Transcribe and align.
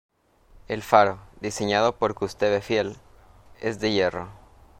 El 0.67 0.81
faro, 0.81 1.19
diseñado 1.41 1.91
por 1.95 2.13
Gustave 2.15 2.55
Eiffel, 2.55 2.97
es 3.59 3.79
de 3.79 3.91
hierro. 3.91 4.29